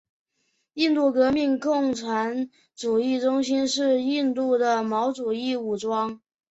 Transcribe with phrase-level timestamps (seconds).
[0.73, 6.19] 印度革命共产主义中心是印度的毛主义武装。